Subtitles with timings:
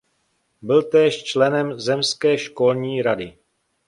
[0.61, 3.37] Byl též členem zemské školní rady.